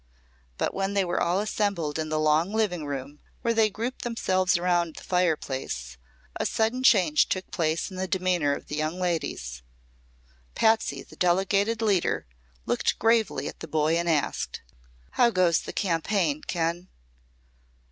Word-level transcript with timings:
But 0.57 0.73
when 0.73 0.95
they 0.95 1.05
were 1.05 1.21
all 1.21 1.41
assembled 1.41 1.99
in 1.99 2.09
the 2.09 2.17
long 2.19 2.51
living 2.51 2.87
room 2.87 3.19
where 3.43 3.53
they 3.53 3.69
grouped 3.69 4.01
themselves 4.01 4.57
around 4.57 4.95
the 4.95 5.03
fireplace, 5.03 5.95
a 6.39 6.43
sudden 6.43 6.81
change 6.81 7.27
took 7.29 7.51
place 7.51 7.91
in 7.91 7.97
the 7.97 8.07
demeanor 8.07 8.55
of 8.55 8.65
the 8.65 8.75
young 8.75 8.99
ladies. 8.99 9.61
Patsy, 10.55 11.03
the 11.03 11.15
delegated 11.15 11.83
leader, 11.83 12.25
looked 12.65 12.97
gravely 12.97 13.47
at 13.47 13.59
the 13.59 13.67
boy 13.67 13.95
and 13.95 14.09
asked: 14.09 14.61
"How 15.11 15.29
goes 15.29 15.59
the 15.59 15.71
campaign, 15.71 16.41
Ken?" 16.41 16.89